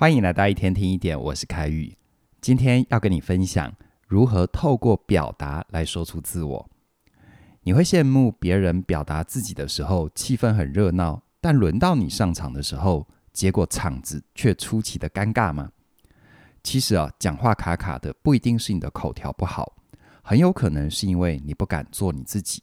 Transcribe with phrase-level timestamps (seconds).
[0.00, 1.92] 欢迎来到一天听一点，我是凯宇。
[2.40, 3.74] 今天要跟你分享
[4.06, 6.70] 如何透过表达来说出自我。
[7.62, 15.72] 你会羡慕别人表达自己的时候，气氛很热闹，但轮到你上场的时候，结果场子却出奇的尴尬吗？
[16.62, 19.74] 其实啊，讲话卡卡的不一定是你的口条不好，
[20.22, 22.62] 很有可能是因为你不敢做你自己。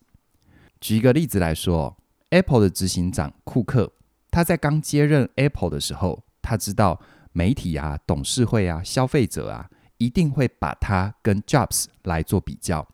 [0.79, 1.97] 举一个例子来说
[2.29, 3.91] ，Apple 的执行长库克，
[4.31, 7.01] 他在刚接任 Apple 的时候，他知道。
[7.37, 12.87] 媒体啊、董事会啊、消费者啊，一定会把他跟 Jobs 来做比较，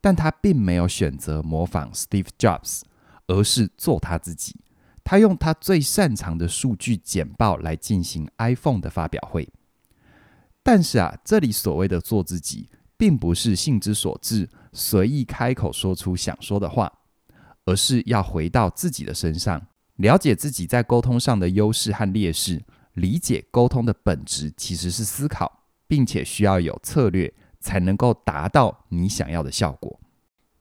[0.00, 2.80] 但他并没有选择模仿 Steve Jobs，
[3.28, 4.56] 而是做他自己。
[5.04, 9.48] 他用他最擅长的数据简报来进行 iPhone 的发表会。
[10.64, 16.92] 但是啊，这里所谓的做自己，并不是兴之所至，随意开口说出想说的话，
[17.66, 19.64] 而是要回到自己的身上，
[19.94, 22.60] 了解自己在沟通上的优势和劣势。
[22.96, 30.00] 理解沟通的本质其实是思考，并且需要有策略才能够达到你想要的效果。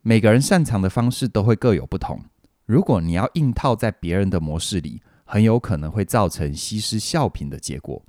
[0.01, 2.21] 每个人擅长的方式都会各有不同。
[2.65, 8.03] 如果你要硬套在别人的模式里，很有可能会造成西施效颦的结果。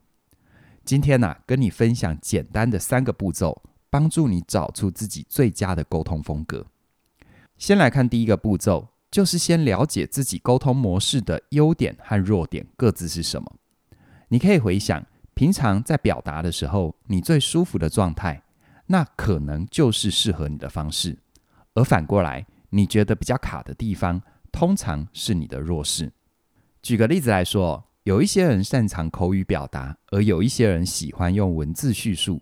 [0.84, 6.66] 今天呢、跟你分享简单的三个步骤，帮助你找出自己最佳的沟通风格。
[7.56, 13.56] 先来看第一个步骤，就是先了解自己沟通模式的优点和弱点各自是什么。
[14.28, 18.42] 你可以回想，平常在表达的时候，你最舒服的状态，
[18.86, 21.18] 那可能就是适合你的方式。
[21.74, 26.12] 而反过来，你觉得比较卡的地方，通常是你的弱势。
[26.82, 32.40] 举个例子来说，有一些人擅长口语表达，而有一些人喜欢用文字叙述；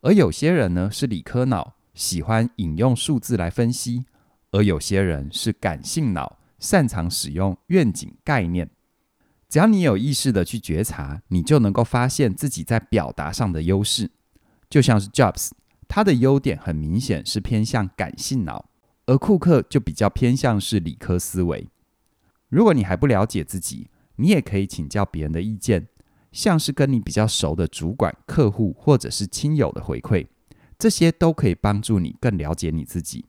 [0.00, 4.04] 而有些人呢是理科脑，喜欢引用数字来分析；
[4.52, 8.70] 而有些人是感性脑，擅长使用愿景概念。
[9.56, 14.10] 只要你有意识的去觉察，你就能够发现自己在表达上的优势。
[14.68, 15.48] 就像是 Jobs，
[15.88, 18.68] 他的优点很明显是偏向感性脑，
[19.06, 21.70] 而库克就比较偏向是理科思维。
[22.50, 25.88] 如果你还不了解自己，你也可以请教别人的意见，
[26.30, 30.26] 像是跟你比较熟的主管、客户或者是亲友的回馈，
[30.78, 33.24] 这些都可以帮助你更了解你自己，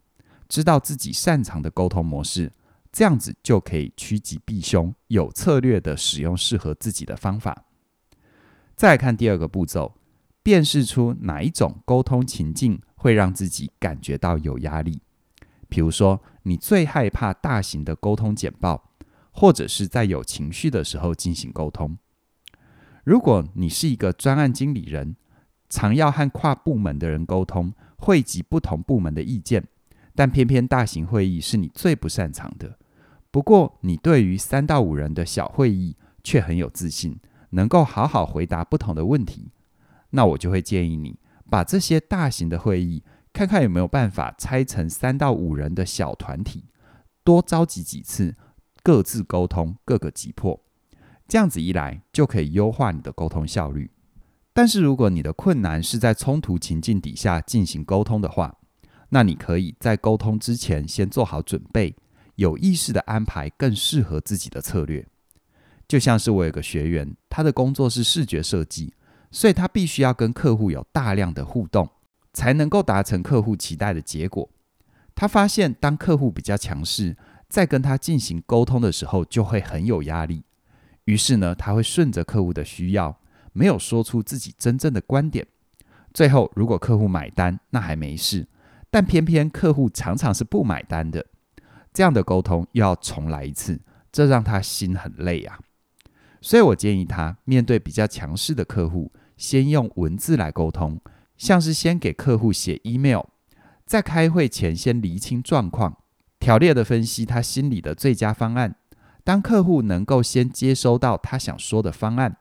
[0.49, 2.51] 知道自己擅长的沟通模式。
[2.91, 7.65] 这样子就可以趋吉避凶，有策略地使用适合自己的方法。
[8.75, 9.95] 再来看第二个步骤，
[10.43, 15.01] 辨识出哪一种沟通情境会让自己感觉到有压力。
[15.69, 18.91] 比如说，你最害怕大型的沟通简报，
[19.31, 21.97] 或者是在有情绪的时候进行沟通。
[23.03, 25.15] 如果你是一个专案经理人，
[25.69, 29.67] 常要和跨部门的人沟通，汇集不同部门的意见，
[30.17, 32.79] 但偏偏大型会议是你最不擅长的。
[33.29, 37.19] 不过，你对于三到五人的小会议却很有自信，
[37.51, 39.51] 能够好好回答不同的问题。
[40.09, 41.19] 那我就会建议你
[41.51, 46.66] 把这些大型的会议，看看有没有办法拆成三到五人的小团体，
[47.23, 48.35] 多召集几次，
[48.81, 50.59] 各自沟通，各个击破。
[51.27, 53.91] 这样子一来，就可以优化你的沟通效率。
[54.51, 58.56] 但是，如果你的困难是在冲突情境底下进行沟通的话，
[59.09, 61.95] 那你可以在沟通之前先做好准备。
[62.35, 65.03] 有意识的安排更适合自己的策略，
[65.88, 68.94] 就像是我有个学员，他的工作是视觉设计，
[69.31, 71.90] 所以他必须要跟客户有大量的互动，
[72.34, 74.47] 才能够达成客户期待的结果。
[75.16, 77.18] 他发现，当客户比较强势，
[77.50, 80.44] 在跟他进行沟通的时候，就会很有压力。
[81.06, 83.19] 于是呢，他会顺着客户的需要，
[83.51, 85.47] 没有说出自己真正的观点。
[86.13, 88.47] 最后，如果客户买单，那还没事，
[88.97, 91.23] 但偏偏客户常常是不买单的。
[91.93, 93.79] 这样的沟通又要重来一次，
[94.11, 95.59] 这让他心很累啊。
[96.41, 100.99] 所以我建议他面对比较强势的客户，先用文字来沟通，
[101.37, 103.21] 像是先给客户写 email，
[103.85, 105.97] 在开会前先厘清状况，
[106.39, 108.77] 条列的分析他心里的最佳方案。
[109.23, 112.37] 当客户能够先接收到他想说的方案，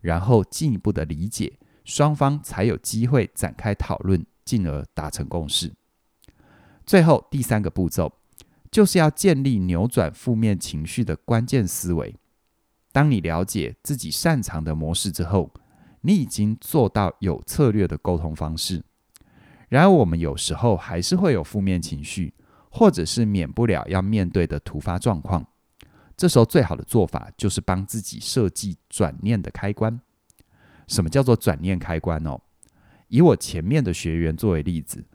[0.00, 5.74] 然后进一步的理解，双方才有机会展开讨论，进而达成共识。
[6.88, 8.12] 最后第三个步骤。
[8.70, 12.14] 就是要建立扭转负面情绪的关键思维。
[12.92, 15.50] 当你了解自己擅长的模式之后，
[16.02, 18.84] 你已经做到有策略的沟通方式。
[19.70, 22.34] 然而，我们有时候还是会有负面情绪，
[22.70, 25.46] 或者是免不了要面对的突发状况。
[26.14, 29.98] 这时候，最好的做法就是帮自己设计转念的开关。
[30.86, 32.38] 什么叫做转念开关哦？
[33.08, 35.06] 以我前面的学员作为例子。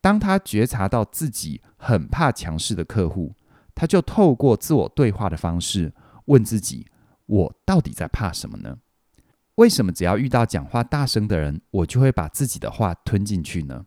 [0.00, 3.34] 当他觉察到自己很怕强势的客户，
[3.74, 5.92] 他就透过自我对话的方式
[6.26, 6.86] 问自己
[7.26, 8.78] ：“我到底在怕什么呢？”
[9.56, 13.86] 为什么只要遇到讲话大声的人，我就会把自己的话吞进去呢？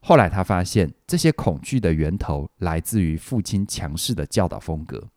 [0.00, 5.08] 后来他发现，这些恐惧的源头来自于父亲强势的教导风格。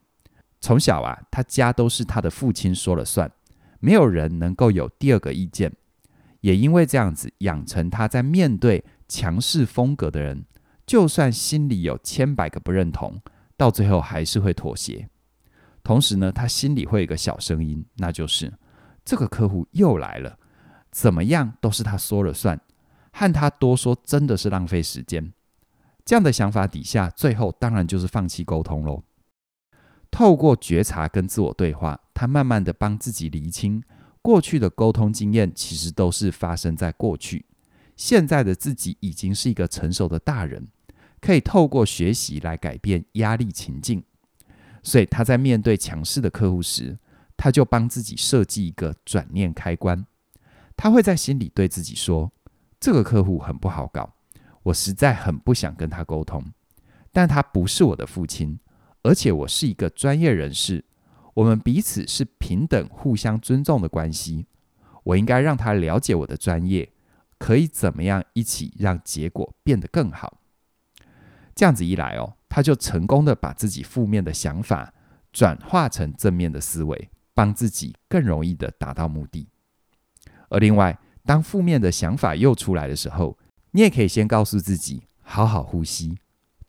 [0.59, 3.31] 从小啊，他家都是他的父亲说了算，
[3.79, 5.71] 没有人能够有第二个意见。
[6.41, 10.45] 也因为这样子，养成他在面对强势风格的人，
[10.87, 13.21] 就算心里有千百个不认同，
[13.57, 15.09] 到最后还是会妥协。
[15.83, 18.53] 同时呢，他心里会有一个小声音，那就是。
[19.03, 20.37] 这个客户又来了，
[20.91, 22.57] 怎么样都是他说了算，
[23.11, 25.33] 和他多说真的是浪费时间。
[26.05, 29.03] 这样的想法底下，最后当然就是放弃沟通喽。
[30.09, 33.83] 透过觉察跟自我对话，他慢慢的帮自己厘清，
[34.21, 37.45] 过去的沟通经验其实都是发生在过去，
[38.01, 40.68] 现在的自己已经是一个成熟的大人，
[41.19, 44.03] 可以透过学习来改变压力情境。
[44.81, 46.98] 所以他在面对强势的客户时，
[47.38, 50.03] 他就帮自己设计一个转念开关，
[50.75, 52.31] 他会在心里对自己说
[52.81, 54.15] ：“这个客户很不好搞，
[54.63, 56.44] 我实在很不想跟他沟通。
[57.12, 58.59] 但他不是我的父亲，
[59.03, 60.83] 而且我是一个专业人士，
[61.36, 64.48] 我们彼此是平等、互相尊重的关系。
[65.03, 66.92] 我应该让他了解我的专业，
[67.41, 70.38] 可以怎么样一起让结果变得更好。
[71.55, 74.93] 这样子一来哦，他就成功的把自己负面的想法
[75.33, 79.47] 转化成正面的思维。”帮自己更容易的达到目的。
[80.49, 83.38] 而另外，当负面的想法又出来的时候，
[83.71, 86.19] 你也可以先告诉自己，好好呼吸。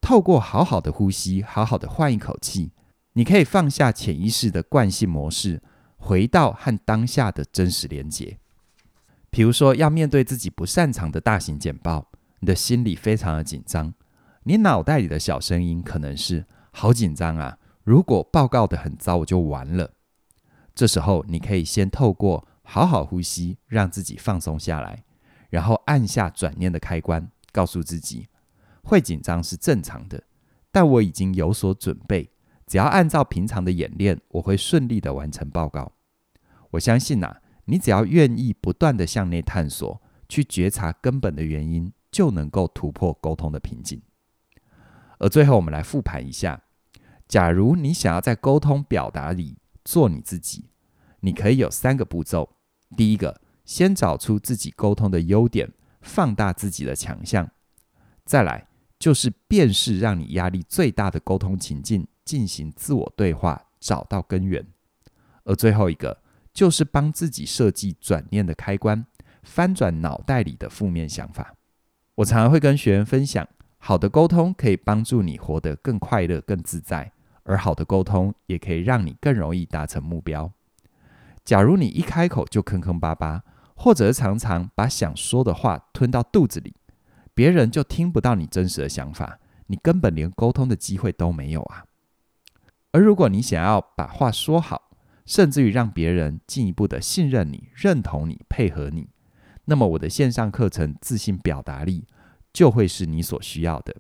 [0.00, 2.70] 透过好好的呼吸，好好的换一口气，
[3.14, 5.60] 你可以放下潜意识的惯性模式，
[5.96, 8.38] 回到和当下的真实连接。
[9.32, 13.94] 比如说，要面对自己不擅长的大型简报，你的心里非常的紧张，
[14.42, 17.58] 你脑袋里的小声音可能是：好紧张啊！
[17.82, 19.94] 如果报告得很糟，我就完了。
[20.74, 25.02] 这时候，你可以先透过好好呼吸，让自己放松下来，
[25.48, 28.28] 然后按下转念的开关，告诉自己
[28.84, 30.22] 会紧张是正常的，
[30.70, 32.30] 但我已经有所准备，
[32.66, 35.92] 只要按照平常的演练，我会顺利的完成报告。
[36.72, 44.00] 我相信呐、啊，你只要愿意不断的向内探索，去觉察根本的原因，就能够突破沟通的瓶颈。
[45.18, 46.62] 而最后，我们来复盘一下，
[47.28, 50.70] 假如你想要在沟通表达里，做你自己，
[51.20, 52.56] 你可以有三个步骤。
[52.96, 57.50] 第一个，先找出自己沟通的优点，放大自己的强项。
[58.24, 58.68] 再来，
[58.98, 64.66] 就是辨识让你压力最大的沟通情境，进行自我对话，找到根源。
[65.44, 66.21] 而最后一个，
[66.52, 69.06] 就是帮自己设计转念的开关，
[69.42, 71.54] 翻转脑袋里的负面想法。
[72.16, 77.12] 我常常会跟学员分享，好的沟通可以帮助你活得更快乐、更自在。
[77.44, 80.52] 而好的沟通也可以让你更容易达成目标。
[81.44, 83.42] 假如你一开口就坑坑巴巴，
[83.74, 86.76] 或者常常把想说的话吞到肚子里，
[87.34, 91.84] 别人就听不到你真实的想法，你根本连沟通的机会都没有啊。
[92.92, 94.91] 而如果你想要把话说好，
[95.24, 99.08] 甚至于让别人进一步的信任你、认同你、配合你，
[99.66, 102.00] 那么我的线上课程《自信表达力》
[102.52, 103.96] 就会是你所需要的。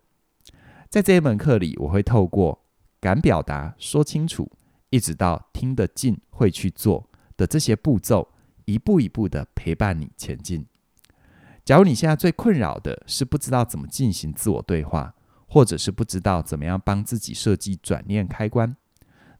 [0.90, 2.64] 在这一门课里，我会透过
[3.00, 4.50] 敢表达、说清楚，
[4.90, 8.28] 一直到听得进、会去做的这些步骤，
[8.66, 10.66] 一步一步的陪伴你前进。
[11.64, 15.14] 假如你现在最困扰的是不知道怎么进行自我对话，
[15.46, 18.76] 或者是不知道怎么样帮自己设计转念开关，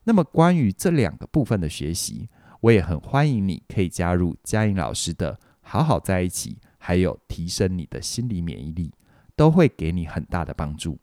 [0.03, 2.29] 那么关于这两个部分的学习，
[2.61, 8.91] 我也很欢迎你可以加入嘉颖老师的“好好在一起”，还有提升你的心理免疫力，
[9.35, 10.99] 都会给你很大的帮助。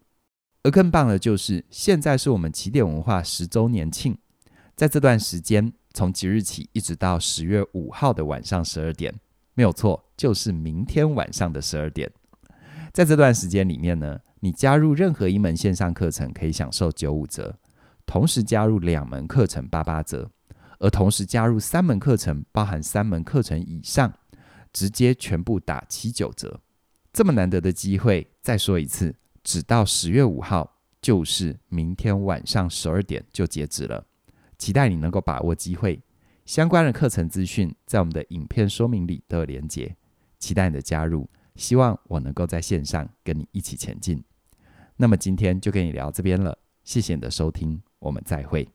[0.63, 4.15] 而更棒的就是，现在是我们起点文化十周年庆，
[4.75, 9.11] 在这段时间，从即日起一直到十月五号的晚上十二点，
[9.55, 12.11] 没有错，就是明天晚上的十二点。
[12.93, 17.57] 在这段时间里面呢，你加入任何一门线上课程可以享受九五折，
[18.05, 20.29] 同时加入两门课程八八折，
[20.79, 24.13] 而同时加入三门课程，包含三门课程以上，
[24.73, 26.59] 直接全部打七九折。
[27.13, 29.15] 这么难得的机会，再说一次。
[29.43, 34.05] 只到十月五号，就是明天晚上十二点就截止了。
[34.57, 36.01] 期待你能够把握机会。
[36.45, 39.95] 相关的课程资讯在我们的影片说明里都有连结。
[40.37, 44.23] 期待你的加入，希望我能够在线上跟你一起前进。
[44.97, 48.67] 那么今天就跟你聊这边了，谢谢你的收听，我们再会。